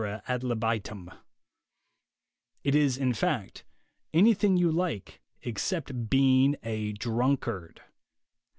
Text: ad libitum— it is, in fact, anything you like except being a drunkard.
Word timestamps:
ad 0.27 0.41
libitum— 0.43 1.11
it 2.63 2.73
is, 2.73 2.97
in 2.97 3.13
fact, 3.13 3.63
anything 4.15 4.57
you 4.57 4.71
like 4.71 5.21
except 5.43 6.09
being 6.09 6.55
a 6.63 6.91
drunkard. 6.93 7.83